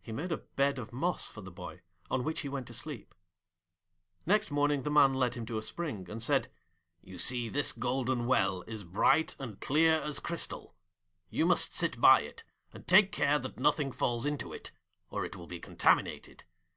[0.00, 3.14] He made a bed of moss for the boy, on which he went to sleep.
[4.26, 6.50] Next morning the Man led him to a spring, and said,
[7.00, 10.74] 'You see this golden well is bright and clear as crystal?
[11.30, 14.72] You must sit by it, and take care that nothing falls into it,
[15.10, 16.42] or it will be contaminated.